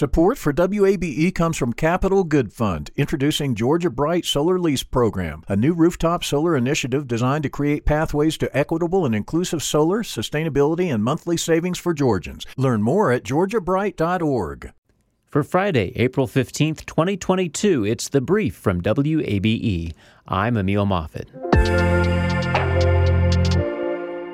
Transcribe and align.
Support 0.00 0.38
for 0.38 0.54
WABE 0.54 1.34
comes 1.34 1.58
from 1.58 1.74
Capital 1.74 2.24
Good 2.24 2.54
Fund, 2.54 2.90
introducing 2.96 3.54
Georgia 3.54 3.90
Bright 3.90 4.24
Solar 4.24 4.58
Lease 4.58 4.82
Program, 4.82 5.44
a 5.46 5.56
new 5.56 5.74
rooftop 5.74 6.24
solar 6.24 6.56
initiative 6.56 7.06
designed 7.06 7.42
to 7.42 7.50
create 7.50 7.84
pathways 7.84 8.38
to 8.38 8.56
equitable 8.56 9.04
and 9.04 9.14
inclusive 9.14 9.62
solar, 9.62 10.02
sustainability, 10.02 10.90
and 10.90 11.04
monthly 11.04 11.36
savings 11.36 11.76
for 11.76 11.92
Georgians. 11.92 12.46
Learn 12.56 12.80
more 12.80 13.12
at 13.12 13.24
georgiabright.org. 13.24 14.72
For 15.26 15.42
Friday, 15.42 15.92
April 15.96 16.26
15th, 16.26 16.86
2022, 16.86 17.84
it's 17.84 18.08
The 18.08 18.22
Brief 18.22 18.56
from 18.56 18.80
WABE. 18.80 19.92
I'm 20.26 20.56
Emil 20.56 20.86
Moffatt. 20.86 21.49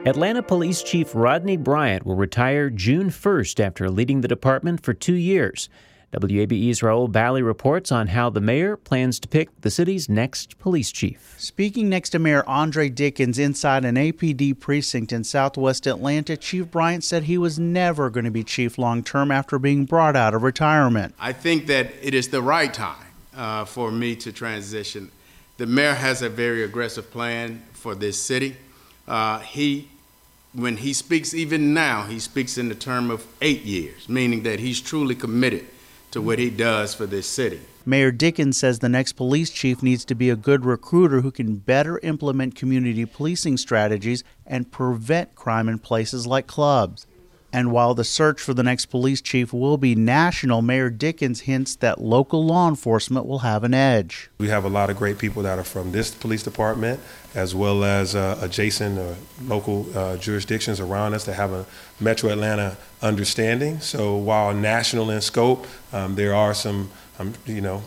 Atlanta 0.07 0.41
Police 0.41 0.85
Chief 0.85 1.13
Rodney 1.17 1.57
Bryant 1.57 2.07
will 2.07 2.15
retire 2.15 2.71
June 2.71 3.11
1st 3.11 3.59
after 3.59 3.91
leading 3.91 4.21
the 4.21 4.29
department 4.29 4.81
for 4.81 4.95
two 4.95 5.17
years. 5.17 5.69
WABE's 6.13 6.79
Rahul 6.79 7.11
Bali 7.11 7.43
reports 7.43 7.91
on 7.91 8.07
how 8.07 8.31
the 8.31 8.41
mayor 8.41 8.77
plans 8.77 9.19
to 9.19 9.27
pick 9.27 9.63
the 9.63 9.71
city's 9.71 10.09
next 10.09 10.61
police 10.61 10.93
chief. 10.93 11.35
Speaking 11.39 11.89
next 11.89 12.11
to 12.11 12.21
Mayor 12.21 12.45
Andre 12.47 12.89
Dickens 12.89 13.37
inside 13.37 13.85
an 13.85 13.97
APD 13.97 14.61
precinct 14.61 15.13
in 15.13 15.25
southwest 15.25 15.89
Atlanta, 15.89 16.37
Chief 16.37 16.71
Bryant 16.71 17.03
said 17.03 17.25
he 17.25 17.37
was 17.37 17.59
never 17.59 18.09
going 18.09 18.27
to 18.27 18.31
be 18.31 18.45
chief 18.45 18.79
long 18.79 19.03
term 19.03 19.33
after 19.33 19.59
being 19.59 19.87
brought 19.87 20.15
out 20.15 20.35
of 20.35 20.45
retirement. 20.45 21.17
I 21.19 21.33
think 21.33 21.67
that 21.67 21.91
it 22.01 22.15
is 22.15 22.29
the 22.29 22.43
right 22.43 22.73
time 22.73 23.09
uh, 23.37 23.65
for 23.65 23.91
me 23.91 24.15
to 24.15 24.31
transition. 24.31 25.11
The 25.57 25.67
mayor 25.67 25.95
has 25.95 26.23
a 26.23 26.29
very 26.29 26.63
aggressive 26.63 27.11
plan 27.11 27.65
for 27.73 27.97
this 27.97 28.23
city. 28.23 28.57
Uh, 29.09 29.41
he 29.41 29.89
when 30.57 30.79
he 30.79 30.93
speaks, 30.93 31.35
even 31.35 31.75
now, 31.75 32.05
he 32.05 32.19
speaks 32.19 32.57
in 32.57 32.69
the 32.69 32.75
term 32.75 33.11
of 33.11 33.27
eight 33.43 33.63
years, 33.63 34.09
meaning 34.09 34.43
that 34.45 34.59
he's 34.59 34.81
truly 34.81 35.15
committed 35.15 35.67
to 36.11 36.23
what 36.23 36.39
he 36.39 36.49
does 36.49 36.95
for 36.95 37.05
this 37.05 37.27
city. 37.27 37.61
Mayor 37.85 38.11
Dickens 38.11 38.57
says 38.57 38.79
the 38.79 38.89
next 38.89 39.13
police 39.13 39.51
chief 39.51 39.83
needs 39.83 40.05
to 40.07 40.15
be 40.15 40.31
a 40.31 40.35
good 40.35 40.65
recruiter 40.65 41.21
who 41.21 41.31
can 41.31 41.57
better 41.57 42.01
implement 42.03 42.57
community 42.57 43.05
policing 43.05 43.59
strategies 43.59 44.25
and 44.47 44.73
prevent 44.73 45.35
crime 45.35 45.69
in 45.69 45.79
places 45.79 46.27
like 46.27 46.47
clubs. 46.47 47.07
And 47.57 47.73
while 47.73 47.95
the 47.95 48.05
search 48.05 48.39
for 48.43 48.53
the 48.53 48.63
next 48.63 48.87
police 48.87 49.23
chief 49.23 49.51
will 49.51 49.79
be 49.79 49.95
national, 49.95 50.61
Mayor 50.61 50.91
Dickens 50.91 51.41
hints 51.41 51.75
that 51.77 51.99
local 51.99 52.45
law 52.45 52.69
enforcement 52.69 53.25
will 53.25 53.39
have 53.39 53.65
an 53.65 53.73
edge. 53.73 54.29
We 54.37 54.49
have 54.49 54.67
a 54.67 54.69
lot 54.69 54.91
of 54.91 54.99
great 54.99 55.17
people 55.17 55.43
that 55.45 55.59
are 55.59 55.65
from 55.65 55.91
this 55.91 56.11
police 56.11 56.43
department, 56.43 57.01
as 57.35 57.55
well 57.55 57.83
as 57.83 58.15
uh, 58.15 58.39
adjacent 58.43 58.99
uh, 58.99 59.15
local 59.45 59.87
uh, 59.97 60.19
jurisdictions 60.19 60.81
around 60.81 61.15
us 61.15 61.25
that 61.25 61.33
have 61.33 61.51
a 61.55 61.65
Metro 61.99 62.29
Atlanta 62.29 62.77
understanding. 63.01 63.81
So 63.81 64.17
while 64.17 64.53
national 64.53 65.09
in 65.09 65.23
scope, 65.23 65.67
um, 65.95 66.15
there 66.15 66.35
are 66.35 66.53
some, 66.53 66.91
um, 67.19 67.33
you 67.47 67.63
know, 67.63 67.83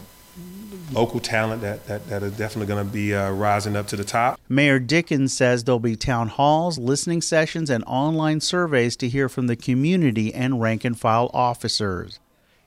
local 0.92 1.20
talent 1.20 1.62
that, 1.62 1.86
that, 1.88 2.08
that 2.08 2.24
are 2.24 2.30
definitely 2.30 2.68
going 2.68 2.86
to 2.86 2.92
be 2.92 3.14
uh, 3.14 3.32
rising 3.32 3.76
up 3.76 3.88
to 3.88 3.96
the 3.96 4.04
top. 4.04 4.40
Mayor 4.50 4.80
Dickens 4.80 5.34
says 5.34 5.64
there'll 5.64 5.80
be 5.80 5.96
town 5.96 6.28
halls, 6.28 6.78
listening 6.78 7.22
sessions, 7.22 7.70
and 7.70 7.84
online 7.86 8.40
surveys 8.40 8.96
to 8.98 9.10
hear 9.10 9.30
from 9.30 9.48
the 9.48 9.56
community 9.56 10.34
and 10.34 10.62
rank 10.62 10.84
and 10.86 11.00
file 11.00 11.30
officers. 11.34 12.20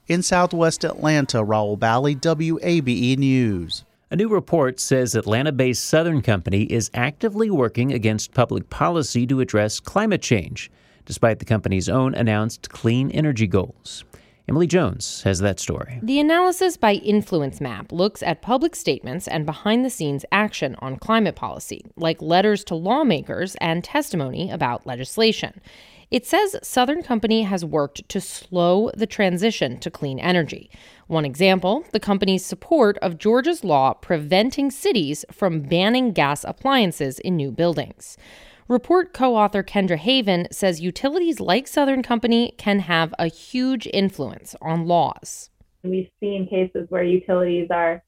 In 0.07 0.21
southwest 0.21 0.83
Atlanta, 0.83 1.37
Rahul 1.37 1.79
Bali, 1.79 2.15
WABE 2.15 3.17
News. 3.17 3.83
A 4.11 4.15
new 4.15 4.29
report 4.29 4.79
says 4.79 5.15
Atlanta 5.15 5.51
based 5.51 5.85
Southern 5.85 6.21
Company 6.21 6.63
is 6.63 6.91
actively 6.93 7.49
working 7.49 7.91
against 7.91 8.33
public 8.33 8.69
policy 8.69 9.25
to 9.25 9.39
address 9.39 9.79
climate 9.79 10.21
change, 10.21 10.69
despite 11.05 11.39
the 11.39 11.45
company's 11.45 11.89
own 11.89 12.13
announced 12.13 12.69
clean 12.69 13.09
energy 13.11 13.47
goals. 13.47 14.03
Emily 14.53 14.67
Jones 14.67 15.23
has 15.23 15.39
that 15.39 15.59
story. 15.59 15.99
The 16.03 16.19
analysis 16.19 16.77
by 16.77 16.93
Influence 16.93 17.59
Map 17.59 17.91
looks 17.91 18.21
at 18.21 18.43
public 18.43 18.75
statements 18.75 19.27
and 19.27 19.47
behind 19.47 19.83
the 19.83 19.89
scenes 19.89 20.25
action 20.31 20.75
on 20.77 20.97
climate 20.97 21.35
policy, 21.35 21.83
like 21.95 22.21
letters 22.21 22.63
to 22.65 22.75
lawmakers 22.75 23.55
and 23.55 23.83
testimony 23.83 24.51
about 24.51 24.85
legislation. 24.85 25.59
It 26.11 26.27
says 26.27 26.55
Southern 26.61 27.01
Company 27.01 27.41
has 27.41 27.65
worked 27.65 28.07
to 28.09 28.21
slow 28.21 28.91
the 28.95 29.07
transition 29.07 29.79
to 29.79 29.89
clean 29.89 30.19
energy. 30.19 30.69
One 31.07 31.25
example, 31.25 31.83
the 31.91 31.99
company's 31.99 32.45
support 32.45 32.99
of 32.99 33.17
Georgia's 33.17 33.63
law 33.63 33.95
preventing 33.95 34.69
cities 34.69 35.25
from 35.31 35.61
banning 35.61 36.11
gas 36.11 36.43
appliances 36.43 37.17
in 37.17 37.35
new 37.35 37.49
buildings. 37.49 38.19
Report 38.69 39.13
co 39.13 39.35
author 39.35 39.61
Kendra 39.61 39.97
Haven 39.97 40.47
says 40.49 40.79
utilities 40.79 41.41
like 41.41 41.67
Southern 41.67 42.01
Company 42.01 42.53
can 42.57 42.79
have 42.79 43.13
a 43.19 43.27
huge 43.27 43.87
influence 43.93 44.55
on 44.61 44.87
laws. 44.87 45.49
We've 45.83 46.09
seen 46.21 46.47
cases 46.49 46.85
where 46.89 47.03
utilities 47.03 47.67
are 47.71 48.01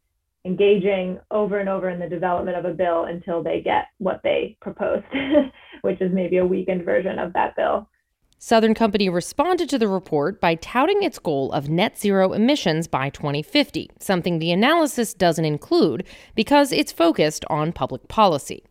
engaging 0.45 1.19
over 1.29 1.59
and 1.59 1.67
over 1.67 1.89
in 1.89 1.99
the 1.99 2.07
development 2.07 2.57
of 2.57 2.63
a 2.63 2.73
bill 2.73 3.05
until 3.05 3.43
they 3.43 3.61
get 3.61 3.87
what 3.97 4.21
they 4.23 4.55
proposed, 4.61 5.05
which 5.81 5.99
is 5.99 6.13
maybe 6.13 6.37
a 6.37 6.45
weakened 6.45 6.85
version 6.85 7.19
of 7.19 7.33
that 7.33 7.55
bill. 7.57 7.89
Southern 8.37 8.75
Company 8.75 9.09
responded 9.09 9.67
to 9.69 9.79
the 9.79 9.87
report 9.87 10.39
by 10.39 10.55
touting 10.55 11.03
its 11.03 11.19
goal 11.19 11.51
of 11.51 11.67
net 11.67 11.99
zero 11.99 12.31
emissions 12.31 12.87
by 12.87 13.09
2050, 13.09 13.89
something 13.99 14.39
the 14.39 14.51
analysis 14.51 15.13
doesn't 15.13 15.45
include 15.45 16.05
because 16.35 16.71
it's 16.71 16.91
focused 16.91 17.43
on 17.49 17.73
public 17.73 18.07
policy. 18.07 18.63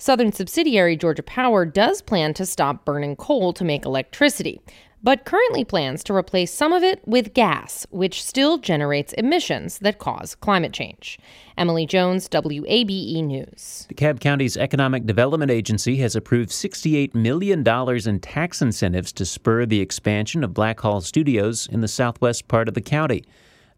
Southern 0.00 0.32
subsidiary 0.32 0.96
Georgia 0.96 1.22
Power 1.22 1.66
does 1.66 2.00
plan 2.00 2.32
to 2.32 2.46
stop 2.46 2.86
burning 2.86 3.16
coal 3.16 3.52
to 3.52 3.64
make 3.64 3.84
electricity, 3.84 4.58
but 5.02 5.26
currently 5.26 5.62
plans 5.62 6.02
to 6.04 6.14
replace 6.14 6.50
some 6.50 6.72
of 6.72 6.82
it 6.82 7.06
with 7.06 7.34
gas, 7.34 7.86
which 7.90 8.24
still 8.24 8.56
generates 8.56 9.12
emissions 9.12 9.78
that 9.80 9.98
cause 9.98 10.34
climate 10.34 10.72
change. 10.72 11.18
Emily 11.58 11.84
Jones, 11.84 12.30
WABE 12.30 13.22
News. 13.22 13.86
DeKalb 13.92 14.20
County's 14.20 14.56
Economic 14.56 15.04
Development 15.04 15.50
Agency 15.50 15.98
has 15.98 16.16
approved 16.16 16.48
$68 16.48 17.14
million 17.14 17.62
in 18.08 18.20
tax 18.20 18.62
incentives 18.62 19.12
to 19.12 19.26
spur 19.26 19.66
the 19.66 19.82
expansion 19.82 20.42
of 20.42 20.54
Black 20.54 20.78
Blackhall 20.78 21.02
Studios 21.02 21.68
in 21.70 21.82
the 21.82 21.88
southwest 21.88 22.48
part 22.48 22.68
of 22.68 22.74
the 22.74 22.80
county. 22.80 23.22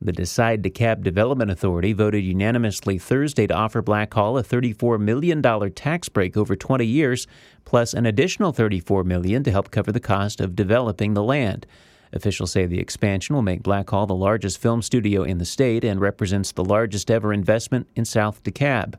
The 0.04 0.10
Decide 0.10 0.64
DeKalb 0.64 1.04
Development 1.04 1.48
Authority 1.48 1.92
voted 1.92 2.24
unanimously 2.24 2.98
Thursday 2.98 3.46
to 3.46 3.54
offer 3.54 3.80
Blackhall 3.80 4.36
a 4.36 4.42
$34 4.42 4.98
million 4.98 5.40
tax 5.74 6.08
break 6.08 6.36
over 6.36 6.56
20 6.56 6.84
years, 6.84 7.28
plus 7.64 7.94
an 7.94 8.04
additional 8.04 8.50
34 8.50 9.04
million 9.04 9.44
to 9.44 9.52
help 9.52 9.70
cover 9.70 9.92
the 9.92 10.00
cost 10.00 10.40
of 10.40 10.56
developing 10.56 11.14
the 11.14 11.22
land. 11.22 11.68
Officials 12.12 12.50
say 12.50 12.66
the 12.66 12.80
expansion 12.80 13.36
will 13.36 13.42
make 13.42 13.62
Blackhall 13.62 14.08
the 14.08 14.14
largest 14.16 14.58
film 14.58 14.82
studio 14.82 15.22
in 15.22 15.38
the 15.38 15.44
state 15.44 15.84
and 15.84 16.00
represents 16.00 16.50
the 16.50 16.64
largest 16.64 17.08
ever 17.08 17.32
investment 17.32 17.86
in 17.94 18.04
South 18.04 18.42
DeKalb. 18.42 18.96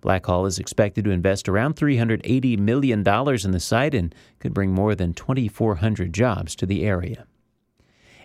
Blackhall 0.00 0.48
is 0.48 0.58
expected 0.58 1.04
to 1.04 1.10
invest 1.10 1.46
around 1.46 1.76
$380 1.76 2.58
million 2.58 3.00
in 3.00 3.50
the 3.50 3.60
site 3.60 3.94
and 3.94 4.14
could 4.38 4.54
bring 4.54 4.72
more 4.72 4.94
than 4.94 5.12
2,400 5.12 6.10
jobs 6.14 6.56
to 6.56 6.64
the 6.64 6.86
area. 6.86 7.26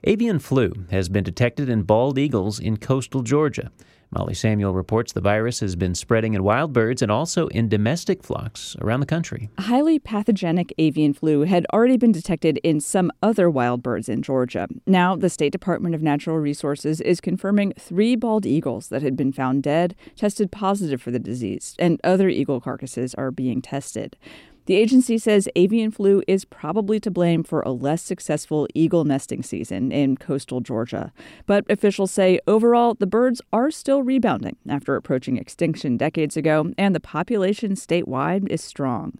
Avian 0.05 0.37
flu 0.37 0.73
has 0.91 1.07
been 1.07 1.23
detected 1.23 1.69
in 1.69 1.83
bald 1.83 2.17
eagles 2.17 2.59
in 2.59 2.75
coastal 2.75 3.21
Georgia. 3.21 3.71
Molly 4.11 4.33
Samuel 4.33 4.73
reports 4.73 5.13
the 5.13 5.21
virus 5.21 5.61
has 5.61 5.77
been 5.77 5.95
spreading 5.95 6.33
in 6.33 6.43
wild 6.43 6.73
birds 6.73 7.01
and 7.01 7.09
also 7.09 7.47
in 7.47 7.69
domestic 7.69 8.21
flocks 8.21 8.75
around 8.81 8.99
the 8.99 9.05
country. 9.05 9.49
Highly 9.57 9.99
pathogenic 9.99 10.73
avian 10.77 11.13
flu 11.13 11.43
had 11.43 11.65
already 11.73 11.95
been 11.95 12.11
detected 12.11 12.59
in 12.65 12.81
some 12.81 13.11
other 13.23 13.49
wild 13.49 13.81
birds 13.81 14.09
in 14.09 14.21
Georgia. 14.21 14.67
Now, 14.85 15.15
the 15.15 15.29
State 15.29 15.53
Department 15.53 15.95
of 15.95 16.01
Natural 16.01 16.37
Resources 16.37 16.99
is 16.99 17.21
confirming 17.21 17.71
three 17.79 18.17
bald 18.17 18.45
eagles 18.45 18.89
that 18.89 19.03
had 19.03 19.15
been 19.15 19.31
found 19.31 19.63
dead 19.63 19.95
tested 20.17 20.51
positive 20.51 21.01
for 21.01 21.11
the 21.11 21.17
disease, 21.17 21.75
and 21.79 21.99
other 22.03 22.27
eagle 22.27 22.59
carcasses 22.59 23.15
are 23.15 23.31
being 23.31 23.61
tested. 23.61 24.17
The 24.65 24.75
agency 24.75 25.17
says 25.17 25.49
avian 25.57 25.91
flu 25.91 26.23
is 26.25 26.45
probably 26.45 26.97
to 27.01 27.11
blame 27.11 27.43
for 27.43 27.61
a 27.61 27.71
less 27.71 28.01
successful 28.01 28.67
eagle 28.73 29.03
nesting 29.03 29.43
season 29.43 29.91
in 29.91 30.15
coastal 30.15 30.61
Georgia. 30.61 31.11
But 31.45 31.69
officials 31.69 32.11
say 32.11 32.39
overall, 32.47 32.93
the 32.93 33.05
birds 33.05 33.41
are 33.51 33.71
still 33.71 34.03
rebounding 34.03 34.55
after 34.69 34.95
approaching 34.95 35.37
extinction 35.37 35.97
decades 35.97 36.37
ago, 36.37 36.71
and 36.77 36.95
the 36.95 37.01
population 37.01 37.73
statewide 37.73 38.47
is 38.47 38.63
strong. 38.63 39.17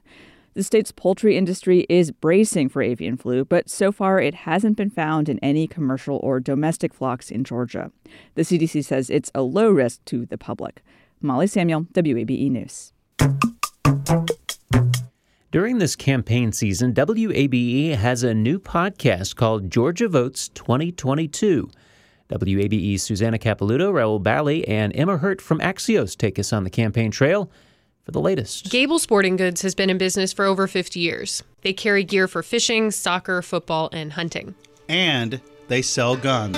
The 0.54 0.64
state's 0.64 0.92
poultry 0.92 1.36
industry 1.36 1.86
is 1.90 2.12
bracing 2.12 2.70
for 2.70 2.82
avian 2.82 3.18
flu, 3.18 3.44
but 3.44 3.70
so 3.70 3.92
far 3.92 4.22
it 4.22 4.36
hasn't 4.36 4.78
been 4.78 4.92
found 4.92 5.28
in 5.28 5.40
any 5.40 5.68
commercial 5.68 6.20
or 6.24 6.40
domestic 6.40 6.94
flocks 6.94 7.32
in 7.32 7.44
Georgia. 7.44 7.92
The 8.36 8.44
CDC 8.44 8.86
says 8.86 9.10
it's 9.10 9.32
a 9.36 9.42
low 9.42 9.72
risk 9.72 10.06
to 10.06 10.26
the 10.26 10.38
public. 10.38 10.84
Molly 11.22 11.48
Samuel, 11.48 11.88
WABE 11.94 12.52
News. 12.52 12.93
During 15.54 15.78
this 15.78 15.96
campaign 15.96 16.52
season, 16.52 16.96
WABE 16.96 17.96
has 17.96 18.24
a 18.24 18.34
new 18.34 18.58
podcast 18.58 19.36
called 19.36 19.70
Georgia 19.70 20.08
Votes 20.08 20.50
2022. 20.50 21.70
WABE's 22.28 23.04
Susanna 23.04 23.38
Capelouto, 23.38 23.94
Rahul 23.94 24.24
Bali, 24.24 24.68
and 24.68 24.96
Emma 24.96 25.18
Hurt 25.18 25.40
from 25.40 25.60
Axios 25.60 26.18
take 26.18 26.40
us 26.40 26.52
on 26.52 26.64
the 26.64 26.72
campaign 26.72 27.12
trail 27.12 27.52
for 28.02 28.10
the 28.10 28.20
latest. 28.20 28.72
Gable 28.72 28.98
Sporting 28.98 29.36
Goods 29.36 29.62
has 29.62 29.76
been 29.76 29.92
in 29.92 30.00
business 30.00 30.34
for 30.34 30.46
over 30.46 30.66
50 30.66 31.00
years. 31.00 31.44
They 31.62 31.72
carry 31.72 32.04
gear 32.04 32.28
for 32.28 32.42
fishing, 32.42 32.90
soccer, 32.90 33.44
football, 33.44 33.90
and 33.94 34.14
hunting. 34.14 34.56
And 34.90 35.40
they 35.68 35.84
sell 35.84 36.16
guns. 36.16 36.58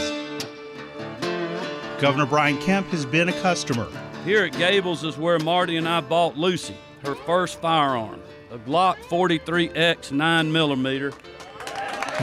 Governor 1.99 2.27
Brian 2.27 2.57
Kemp 2.59 2.87
has 2.91 3.05
been 3.05 3.27
a 3.27 3.33
customer. 3.41 3.89
Here 4.23 4.45
at 4.45 4.57
Gables 4.57 5.03
is 5.03 5.17
where 5.17 5.37
Marty 5.39 5.75
and 5.75 5.85
I 5.85 5.99
bought 5.99 6.37
Lucy, 6.37 6.77
her 7.03 7.15
first 7.15 7.59
firearm, 7.59 8.21
a 8.55 8.59
Glock 8.59 8.95
43X 9.09 10.11
9mm 10.11 11.13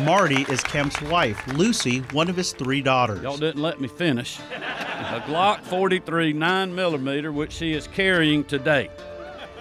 Marty 0.02 0.46
is 0.50 0.62
Kemp's 0.62 0.98
wife, 1.02 1.46
Lucy, 1.48 1.98
one 2.12 2.30
of 2.30 2.36
his 2.36 2.52
three 2.52 2.80
daughters. 2.80 3.22
Y'all 3.22 3.36
didn't 3.36 3.60
let 3.60 3.82
me 3.82 3.88
finish. 3.88 4.38
A 4.38 5.22
Glock 5.26 5.60
43 5.64 6.32
9mm, 6.32 7.34
which 7.34 7.52
she 7.52 7.74
is 7.74 7.86
carrying 7.86 8.44
today. 8.44 8.88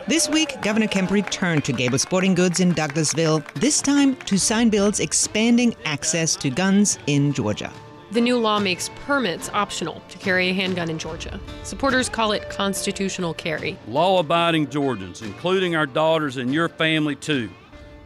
This 0.08 0.30
week, 0.30 0.62
Governor 0.62 0.88
Kemp 0.88 1.12
returned 1.12 1.66
to 1.66 1.74
Gable 1.74 2.00
Sporting 2.00 2.36
Goods 2.36 2.62
in 2.62 2.72
Douglasville, 2.74 3.46
this 3.56 3.82
time 3.82 4.16
to 4.16 4.40
sign 4.40 4.70
bills 4.70 5.02
expanding 5.02 5.76
access 5.84 6.38
to 6.38 6.50
guns 6.50 6.98
in 7.08 7.34
Georgia. 7.34 7.74
The 8.12 8.20
new 8.20 8.38
law 8.38 8.60
makes 8.60 8.90
permits 9.06 9.50
optional 9.54 10.02
to 10.10 10.18
carry 10.18 10.50
a 10.50 10.54
handgun 10.54 10.90
in 10.90 11.00
Georgia. 11.00 11.40
Supporters 11.64 12.10
call 12.10 12.34
it 12.34 12.50
constitutional 12.50 13.34
carry. 13.34 13.78
Law 13.88 14.20
abiding 14.20 14.70
Georgians, 14.70 15.22
including 15.22 15.78
our 15.78 15.86
daughters 15.86 16.36
and 16.36 16.54
your 16.54 16.68
family 16.68 17.16
too, 17.16 17.50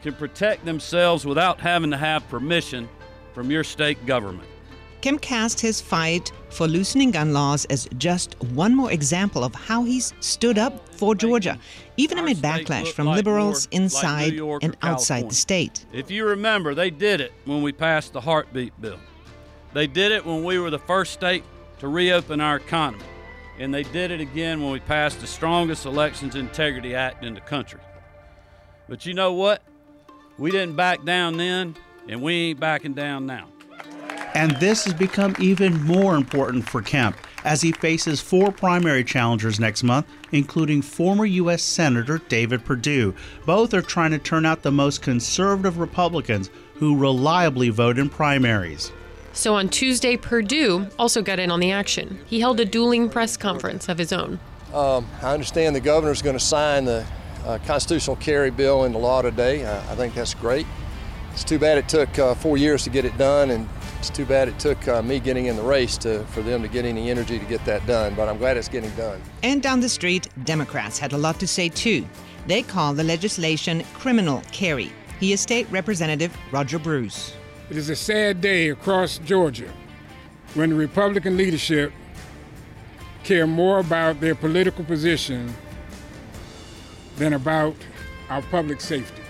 can 0.03 0.13
protect 0.13 0.63
themselves 0.63 1.25
without 1.25 1.59
having 1.59 1.89
to 1.89 1.97
have 1.97 2.27
permission 2.29 2.87
from 3.33 3.49
your 3.49 3.63
state 3.63 4.05
government. 4.05 4.47
Kemp 5.01 5.21
cast 5.21 5.59
his 5.59 5.81
fight 5.81 6.31
for 6.49 6.67
loosening 6.67 7.09
gun 7.09 7.33
laws 7.33 7.65
as 7.65 7.87
just 7.97 8.39
one 8.53 8.75
more 8.75 8.91
example 8.91 9.43
of 9.43 9.55
how 9.55 9.83
he's 9.83 10.13
stood 10.19 10.59
up 10.59 10.87
for 10.89 11.15
Georgia, 11.15 11.57
even 11.97 12.19
amid 12.19 12.37
backlash 12.37 12.91
from 12.91 13.07
like 13.07 13.17
liberals 13.17 13.67
more, 13.71 13.81
inside 13.81 14.39
like 14.39 14.63
and 14.63 14.77
outside 14.83 15.29
the 15.31 15.35
state. 15.35 15.83
If 15.91 16.11
you 16.11 16.25
remember, 16.25 16.75
they 16.75 16.91
did 16.91 17.21
it 17.21 17.33
when 17.45 17.63
we 17.63 17.71
passed 17.71 18.13
the 18.13 18.21
heartbeat 18.21 18.79
bill. 18.79 18.99
They 19.75 19.87
did 19.87 20.13
it 20.13 20.25
when 20.25 20.45
we 20.45 20.57
were 20.57 20.69
the 20.69 20.79
first 20.79 21.11
state 21.11 21.43
to 21.79 21.89
reopen 21.89 22.39
our 22.39 22.55
economy. 22.55 23.03
And 23.59 23.73
they 23.73 23.83
did 23.83 24.09
it 24.09 24.21
again 24.21 24.63
when 24.63 24.71
we 24.71 24.79
passed 24.79 25.19
the 25.19 25.27
strongest 25.27 25.85
Elections 25.85 26.35
Integrity 26.35 26.95
Act 26.95 27.25
in 27.25 27.33
the 27.33 27.41
country. 27.41 27.81
But 28.87 29.05
you 29.05 29.13
know 29.13 29.33
what? 29.33 29.61
We 30.37 30.49
didn't 30.49 30.77
back 30.77 31.03
down 31.03 31.35
then, 31.35 31.75
and 32.07 32.21
we 32.21 32.35
ain't 32.35 32.59
backing 32.61 32.93
down 32.93 33.25
now. 33.25 33.49
And 34.33 34.51
this 34.61 34.85
has 34.85 34.93
become 34.93 35.35
even 35.39 35.83
more 35.83 36.15
important 36.15 36.69
for 36.69 36.81
Kemp 36.81 37.17
as 37.43 37.61
he 37.61 37.73
faces 37.73 38.21
four 38.21 38.53
primary 38.53 39.03
challengers 39.03 39.59
next 39.59 39.83
month, 39.83 40.07
including 40.31 40.83
former 40.83 41.25
U.S. 41.25 41.61
Senator 41.61 42.19
David 42.29 42.63
Perdue. 42.63 43.13
Both 43.45 43.73
are 43.73 43.81
trying 43.81 44.11
to 44.11 44.19
turn 44.19 44.45
out 44.45 44.61
the 44.61 44.71
most 44.71 45.01
conservative 45.01 45.79
Republicans 45.79 46.49
who 46.75 46.97
reliably 46.97 47.67
vote 47.67 47.99
in 47.99 48.07
primaries. 48.07 48.93
So 49.35 49.53
on 49.53 49.67
Tuesday, 49.67 50.15
Perdue 50.15 50.87
also 50.97 51.21
got 51.21 51.39
in 51.39 51.51
on 51.51 51.59
the 51.59 51.69
action. 51.69 52.19
He 52.25 52.39
held 52.39 52.57
a 52.61 52.65
dueling 52.65 53.09
press 53.09 53.35
conference 53.35 53.89
of 53.89 53.97
his 53.97 54.13
own. 54.13 54.39
Um, 54.73 55.05
I 55.21 55.33
understand 55.33 55.75
the 55.75 55.81
governor's 55.81 56.21
going 56.21 56.37
to 56.37 56.43
sign 56.43 56.85
the 56.85 57.05
uh, 57.45 57.59
constitutional 57.65 58.15
carry 58.15 58.49
bill 58.49 58.85
into 58.85 58.97
law 58.97 59.21
today. 59.21 59.65
Uh, 59.65 59.79
I 59.89 59.95
think 59.95 60.13
that's 60.13 60.33
great. 60.33 60.65
It's 61.33 61.43
too 61.43 61.59
bad 61.59 61.77
it 61.77 61.89
took 61.89 62.17
uh, 62.17 62.33
four 62.35 62.55
years 62.55 62.85
to 62.85 62.89
get 62.89 63.03
it 63.03 63.17
done, 63.17 63.51
and 63.51 63.67
it's 63.99 64.09
too 64.09 64.25
bad 64.25 64.47
it 64.47 64.57
took 64.57 64.87
uh, 64.87 65.01
me 65.01 65.19
getting 65.19 65.47
in 65.47 65.57
the 65.57 65.63
race 65.63 65.97
to, 65.99 66.23
for 66.27 66.41
them 66.41 66.61
to 66.61 66.69
get 66.69 66.85
any 66.85 67.11
energy 67.11 67.37
to 67.37 67.45
get 67.45 67.63
that 67.65 67.85
done, 67.85 68.15
but 68.15 68.29
I'm 68.29 68.37
glad 68.37 68.55
it's 68.55 68.69
getting 68.69 68.91
done. 68.91 69.21
And 69.43 69.61
down 69.61 69.81
the 69.81 69.89
street, 69.89 70.29
Democrats 70.45 70.97
had 70.97 71.11
a 71.11 71.17
lot 71.17 71.41
to 71.41 71.47
say 71.47 71.67
too. 71.67 72.07
They 72.47 72.63
call 72.63 72.93
the 72.93 73.03
legislation 73.03 73.83
criminal 73.93 74.43
carry. 74.53 74.93
He 75.19 75.33
is 75.33 75.41
State 75.41 75.69
Representative 75.69 76.35
Roger 76.53 76.79
Bruce. 76.79 77.35
It 77.67 77.77
is 77.77 77.89
a 77.89 77.95
sad 77.95 78.41
day 78.41 78.69
across 78.69 79.17
Georgia 79.17 79.71
when 80.53 80.69
the 80.69 80.75
Republican 80.75 81.35
leadership 81.35 81.91
care 83.23 83.47
more 83.47 83.79
about 83.79 84.19
their 84.19 84.35
political 84.35 84.83
position 84.83 85.51
than 87.17 87.33
about 87.33 87.75
our 88.29 88.43
public 88.43 88.81
safety. 88.81 89.23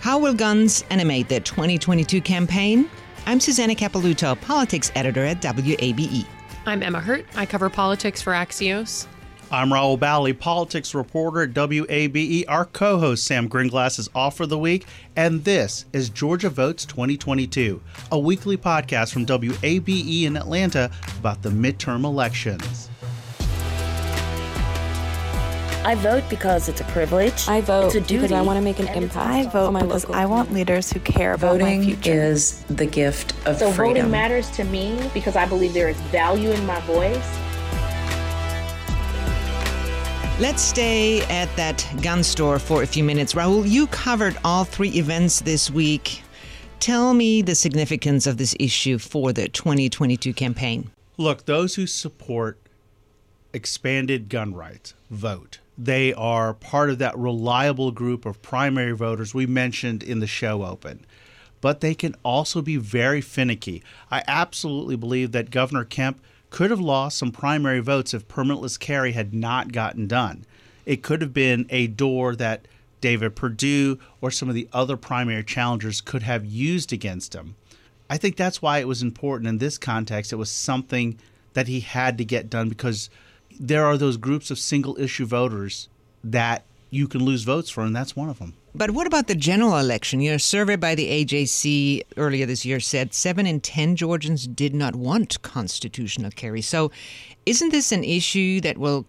How 0.00 0.16
will 0.16 0.34
guns 0.34 0.84
animate 0.90 1.28
the 1.28 1.40
2022 1.40 2.20
campaign? 2.20 2.88
I'm 3.26 3.40
Susanna 3.40 3.74
Capelouto, 3.74 4.40
politics 4.40 4.92
editor 4.94 5.24
at 5.24 5.42
WABE. 5.42 6.24
I'm 6.66 6.84
Emma 6.84 7.00
Hurt. 7.00 7.26
I 7.34 7.46
cover 7.46 7.68
politics 7.68 8.22
for 8.22 8.32
Axios. 8.32 9.08
I'm 9.52 9.68
Rahul 9.68 10.00
Bali, 10.00 10.32
politics 10.32 10.94
reporter 10.94 11.42
at 11.42 11.50
WABE. 11.50 12.46
Our 12.48 12.64
co 12.64 12.98
host 12.98 13.26
Sam 13.26 13.50
Gringlas 13.50 13.98
is 13.98 14.08
off 14.14 14.34
for 14.34 14.46
the 14.46 14.56
week, 14.56 14.86
and 15.14 15.44
this 15.44 15.84
is 15.92 16.08
Georgia 16.08 16.48
Votes 16.48 16.86
2022, 16.86 17.78
a 18.10 18.18
weekly 18.18 18.56
podcast 18.56 19.12
from 19.12 19.26
WABE 19.26 20.22
in 20.22 20.38
Atlanta 20.38 20.90
about 21.18 21.42
the 21.42 21.50
midterm 21.50 22.04
elections. 22.04 22.88
I 25.84 25.96
vote 25.96 26.24
because 26.30 26.70
it's 26.70 26.80
a 26.80 26.84
privilege. 26.84 27.46
I 27.46 27.60
vote 27.60 27.88
it's 27.88 27.96
a 27.96 28.00
duty. 28.00 28.22
because 28.22 28.32
I 28.32 28.40
want 28.40 28.56
to 28.56 28.62
make 28.62 28.78
an 28.78 28.88
impact. 28.88 29.16
I 29.16 29.50
vote 29.50 29.78
because 29.78 30.06
I 30.06 30.24
want 30.24 30.50
leaders 30.54 30.90
who 30.90 31.00
care 31.00 31.34
about 31.34 31.58
voting 31.58 31.80
my 31.80 31.84
future. 31.84 32.10
is 32.10 32.62
the 32.70 32.86
gift 32.86 33.32
of 33.46 33.58
so 33.58 33.70
freedom. 33.70 33.74
So 33.74 34.02
voting 34.04 34.10
matters 34.10 34.48
to 34.52 34.64
me 34.64 35.10
because 35.12 35.36
I 35.36 35.44
believe 35.44 35.74
there 35.74 35.90
is 35.90 36.00
value 36.02 36.52
in 36.52 36.64
my 36.64 36.80
voice. 36.82 37.41
Let's 40.42 40.62
stay 40.62 41.22
at 41.26 41.54
that 41.54 41.86
gun 42.02 42.24
store 42.24 42.58
for 42.58 42.82
a 42.82 42.86
few 42.88 43.04
minutes. 43.04 43.34
Rahul, 43.34 43.64
you 43.64 43.86
covered 43.86 44.36
all 44.44 44.64
three 44.64 44.88
events 44.88 45.40
this 45.40 45.70
week. 45.70 46.24
Tell 46.80 47.14
me 47.14 47.42
the 47.42 47.54
significance 47.54 48.26
of 48.26 48.38
this 48.38 48.56
issue 48.58 48.98
for 48.98 49.32
the 49.32 49.48
2022 49.48 50.32
campaign. 50.32 50.90
Look, 51.16 51.44
those 51.44 51.76
who 51.76 51.86
support 51.86 52.58
expanded 53.52 54.28
gun 54.28 54.52
rights 54.52 54.94
vote. 55.10 55.60
They 55.78 56.12
are 56.12 56.54
part 56.54 56.90
of 56.90 56.98
that 56.98 57.16
reliable 57.16 57.92
group 57.92 58.26
of 58.26 58.42
primary 58.42 58.96
voters 58.96 59.32
we 59.32 59.46
mentioned 59.46 60.02
in 60.02 60.18
the 60.18 60.26
show 60.26 60.64
open. 60.64 61.06
But 61.60 61.82
they 61.82 61.94
can 61.94 62.16
also 62.24 62.62
be 62.62 62.78
very 62.78 63.20
finicky. 63.20 63.84
I 64.10 64.24
absolutely 64.26 64.96
believe 64.96 65.30
that 65.30 65.52
Governor 65.52 65.84
Kemp 65.84 66.20
could 66.52 66.70
have 66.70 66.80
lost 66.80 67.16
some 67.16 67.32
primary 67.32 67.80
votes 67.80 68.12
if 68.12 68.28
permitless 68.28 68.78
carry 68.78 69.12
had 69.12 69.32
not 69.32 69.72
gotten 69.72 70.06
done. 70.06 70.44
It 70.84 71.02
could 71.02 71.22
have 71.22 71.32
been 71.32 71.66
a 71.70 71.86
door 71.86 72.36
that 72.36 72.68
David 73.00 73.34
Perdue 73.34 73.98
or 74.20 74.30
some 74.30 74.50
of 74.50 74.54
the 74.54 74.68
other 74.70 74.98
primary 74.98 75.44
challengers 75.44 76.02
could 76.02 76.22
have 76.22 76.44
used 76.44 76.92
against 76.92 77.34
him. 77.34 77.56
I 78.10 78.18
think 78.18 78.36
that's 78.36 78.60
why 78.60 78.78
it 78.78 78.86
was 78.86 79.00
important 79.00 79.48
in 79.48 79.58
this 79.58 79.78
context. 79.78 80.30
It 80.30 80.36
was 80.36 80.50
something 80.50 81.18
that 81.54 81.68
he 81.68 81.80
had 81.80 82.18
to 82.18 82.24
get 82.24 82.50
done 82.50 82.68
because 82.68 83.08
there 83.58 83.86
are 83.86 83.96
those 83.96 84.18
groups 84.18 84.50
of 84.50 84.58
single 84.58 85.00
issue 85.00 85.24
voters 85.24 85.88
that 86.22 86.64
you 86.90 87.08
can 87.08 87.24
lose 87.24 87.44
votes 87.44 87.70
for, 87.70 87.82
and 87.82 87.96
that's 87.96 88.14
one 88.14 88.28
of 88.28 88.38
them. 88.38 88.52
But 88.74 88.92
what 88.92 89.06
about 89.06 89.26
the 89.26 89.34
general 89.34 89.76
election? 89.76 90.20
Your 90.20 90.38
survey 90.38 90.76
by 90.76 90.94
the 90.94 91.24
AJC 91.24 92.04
earlier 92.16 92.46
this 92.46 92.64
year 92.64 92.80
said 92.80 93.12
seven 93.12 93.46
in 93.46 93.60
10 93.60 93.96
Georgians 93.96 94.46
did 94.46 94.74
not 94.74 94.96
want 94.96 95.42
constitutional 95.42 96.30
carry. 96.30 96.62
So 96.62 96.90
isn't 97.44 97.68
this 97.68 97.92
an 97.92 98.02
issue 98.02 98.62
that 98.62 98.78
will 98.78 99.04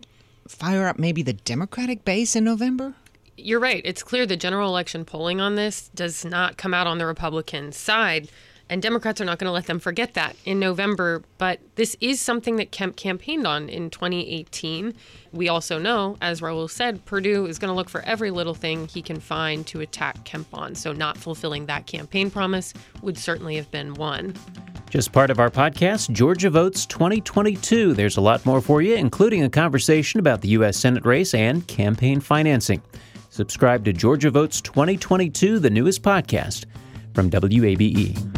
fire 0.50 0.88
up 0.88 1.00
maybe 1.00 1.24
the 1.24 1.34
Democratic 1.34 2.04
base 2.04 2.36
in 2.36 2.44
November? 2.44 2.94
You're 3.38 3.62
right. 3.62 3.82
It's 3.86 4.04
clear 4.04 4.26
the 4.26 4.36
general 4.36 4.68
election 4.68 5.06
polling 5.06 5.40
on 5.40 5.56
this 5.56 5.90
does 5.96 6.26
not 6.26 6.58
come 6.58 6.74
out 6.74 6.86
on 6.86 6.98
the 6.98 7.06
Republican 7.06 7.72
side. 7.72 8.28
And 8.70 8.82
Democrats 8.82 9.22
are 9.22 9.26
not 9.26 9.40
going 9.40 9.48
to 9.48 9.52
let 9.52 9.66
them 9.66 9.80
forget 9.80 10.14
that 10.16 10.36
in 10.46 10.60
November. 10.60 11.22
But 11.38 11.60
this 11.76 11.96
is 12.02 12.20
something 12.20 12.56
that 12.56 12.72
Kemp 12.72 12.96
campaigned 12.96 13.46
on 13.46 13.70
in 13.70 13.90
2018. 13.90 14.94
We 15.32 15.50
also 15.50 15.78
know, 15.78 16.18
as 16.22 16.42
Rahul 16.42 16.70
said, 16.70 17.06
Perdue 17.06 17.46
is 17.46 17.60
going 17.60 17.70
to 17.70 17.76
look 17.76 17.90
for 17.90 18.02
every 18.02 18.32
little 18.32 18.54
thing 18.54 18.88
he 18.88 19.02
can 19.02 19.20
find 19.20 19.68
to 19.68 19.82
attack 19.82 20.24
Kemp 20.24 20.48
on. 20.54 20.76
So 20.76 20.94
not 20.94 21.18
fulfilling 21.18 21.66
that 21.68 21.86
campaign 21.86 22.32
promise 22.32 22.74
would 23.02 23.18
certainly 23.18 23.56
have 23.58 23.70
been 23.70 23.94
one. 23.96 24.34
Just 24.90 25.12
part 25.12 25.30
of 25.30 25.40
our 25.40 25.50
podcast, 25.50 26.12
Georgia 26.12 26.50
Votes 26.50 26.86
2022. 26.86 27.94
There's 27.94 28.18
a 28.18 28.22
lot 28.22 28.46
more 28.46 28.62
for 28.62 28.82
you, 28.82 28.96
including 28.96 29.44
a 29.44 29.50
conversation 29.50 30.20
about 30.20 30.42
the 30.42 30.50
U.S. 30.50 30.78
Senate 30.78 31.06
race 31.06 31.34
and 31.34 31.68
campaign 31.68 32.20
financing. 32.20 32.82
Subscribe 33.30 33.84
to 33.86 33.94
Georgia 33.94 34.30
Votes 34.30 34.62
2022, 34.62 35.58
the 35.58 35.72
newest 35.72 36.04
podcast 36.04 36.66
from 37.16 37.32
WABE. 37.32 38.33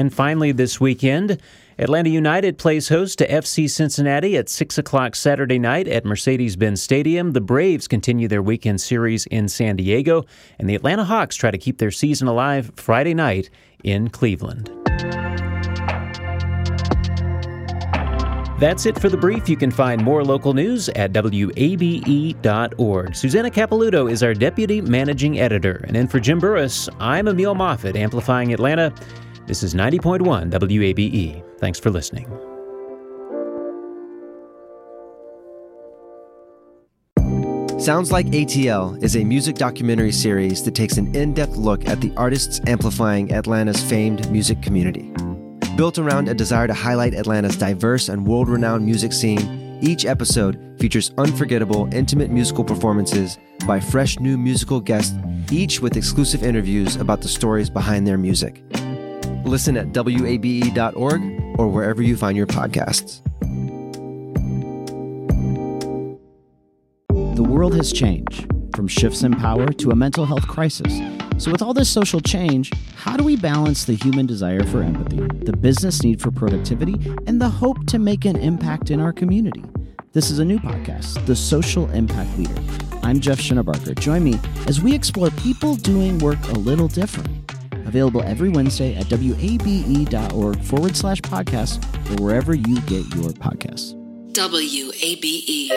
And 0.00 0.14
finally, 0.14 0.50
this 0.50 0.80
weekend, 0.80 1.42
Atlanta 1.78 2.08
United 2.08 2.56
plays 2.56 2.88
host 2.88 3.18
to 3.18 3.28
FC 3.28 3.68
Cincinnati 3.68 4.34
at 4.34 4.48
6 4.48 4.78
o'clock 4.78 5.14
Saturday 5.14 5.58
night 5.58 5.86
at 5.88 6.06
Mercedes 6.06 6.56
Benz 6.56 6.80
Stadium. 6.80 7.34
The 7.34 7.42
Braves 7.42 7.86
continue 7.86 8.26
their 8.26 8.40
weekend 8.40 8.80
series 8.80 9.26
in 9.26 9.46
San 9.46 9.76
Diego, 9.76 10.24
and 10.58 10.70
the 10.70 10.74
Atlanta 10.74 11.04
Hawks 11.04 11.36
try 11.36 11.50
to 11.50 11.58
keep 11.58 11.76
their 11.76 11.90
season 11.90 12.28
alive 12.28 12.72
Friday 12.76 13.12
night 13.12 13.50
in 13.84 14.08
Cleveland. 14.08 14.70
That's 18.58 18.86
it 18.86 18.98
for 18.98 19.10
the 19.10 19.18
brief. 19.18 19.50
You 19.50 19.58
can 19.58 19.70
find 19.70 20.02
more 20.02 20.24
local 20.24 20.54
news 20.54 20.88
at 20.88 21.12
WABE.org. 21.12 23.14
Susanna 23.14 23.50
Capelouto 23.50 24.10
is 24.10 24.22
our 24.22 24.32
deputy 24.32 24.80
managing 24.80 25.38
editor. 25.38 25.84
And 25.86 25.94
then 25.94 26.08
for 26.08 26.20
Jim 26.20 26.38
Burress, 26.38 26.88
I'm 27.00 27.28
Emil 27.28 27.54
Moffatt, 27.54 27.96
amplifying 27.96 28.54
Atlanta. 28.54 28.94
This 29.50 29.64
is 29.64 29.74
90.1 29.74 30.48
WABE. 30.48 31.42
Thanks 31.58 31.80
for 31.80 31.90
listening. 31.90 32.28
Sounds 37.80 38.12
Like 38.12 38.26
ATL 38.26 39.02
is 39.02 39.16
a 39.16 39.24
music 39.24 39.56
documentary 39.56 40.12
series 40.12 40.62
that 40.62 40.76
takes 40.76 40.98
an 40.98 41.12
in 41.16 41.34
depth 41.34 41.56
look 41.56 41.88
at 41.88 42.00
the 42.00 42.12
artists 42.16 42.60
amplifying 42.68 43.32
Atlanta's 43.32 43.82
famed 43.82 44.30
music 44.30 44.62
community. 44.62 45.12
Built 45.76 45.98
around 45.98 46.28
a 46.28 46.34
desire 46.34 46.68
to 46.68 46.72
highlight 46.72 47.14
Atlanta's 47.14 47.56
diverse 47.56 48.08
and 48.08 48.24
world 48.24 48.48
renowned 48.48 48.86
music 48.86 49.12
scene, 49.12 49.80
each 49.82 50.06
episode 50.06 50.76
features 50.78 51.10
unforgettable, 51.18 51.92
intimate 51.92 52.30
musical 52.30 52.62
performances 52.62 53.36
by 53.66 53.80
fresh 53.80 54.20
new 54.20 54.38
musical 54.38 54.78
guests, 54.78 55.16
each 55.50 55.80
with 55.80 55.96
exclusive 55.96 56.44
interviews 56.44 56.94
about 56.94 57.20
the 57.20 57.28
stories 57.28 57.68
behind 57.68 58.06
their 58.06 58.16
music. 58.16 58.62
Listen 59.50 59.76
at 59.76 59.88
WABE.org 59.88 61.58
or 61.58 61.66
wherever 61.66 62.00
you 62.00 62.16
find 62.16 62.36
your 62.36 62.46
podcasts. 62.46 63.20
The 67.34 67.42
world 67.42 67.74
has 67.74 67.92
changed 67.92 68.46
from 68.76 68.86
shifts 68.86 69.24
in 69.24 69.34
power 69.34 69.66
to 69.66 69.90
a 69.90 69.96
mental 69.96 70.24
health 70.24 70.46
crisis. 70.46 71.00
So, 71.38 71.50
with 71.50 71.62
all 71.62 71.74
this 71.74 71.88
social 71.88 72.20
change, 72.20 72.70
how 72.94 73.16
do 73.16 73.24
we 73.24 73.34
balance 73.34 73.86
the 73.86 73.94
human 73.94 74.24
desire 74.24 74.62
for 74.62 74.84
empathy, 74.84 75.26
the 75.44 75.56
business 75.56 76.04
need 76.04 76.20
for 76.20 76.30
productivity, 76.30 76.94
and 77.26 77.42
the 77.42 77.48
hope 77.48 77.86
to 77.86 77.98
make 77.98 78.26
an 78.26 78.36
impact 78.36 78.92
in 78.92 79.00
our 79.00 79.12
community? 79.12 79.64
This 80.12 80.30
is 80.30 80.38
a 80.38 80.44
new 80.44 80.60
podcast, 80.60 81.26
The 81.26 81.34
Social 81.34 81.90
Impact 81.90 82.38
Leader. 82.38 82.62
I'm 83.02 83.18
Jeff 83.18 83.40
Shinabarger. 83.40 83.98
Join 83.98 84.22
me 84.22 84.38
as 84.68 84.80
we 84.80 84.94
explore 84.94 85.30
people 85.30 85.74
doing 85.74 86.20
work 86.20 86.38
a 86.50 86.52
little 86.52 86.86
different. 86.86 87.39
Available 87.86 88.22
every 88.22 88.48
Wednesday 88.48 88.94
at 88.94 89.06
wabe.org 89.10 90.62
forward 90.62 90.96
slash 90.96 91.20
podcast 91.22 91.84
or 92.10 92.22
wherever 92.22 92.54
you 92.54 92.80
get 92.82 93.04
your 93.14 93.30
podcasts. 93.30 93.94
WABE. 94.32 95.70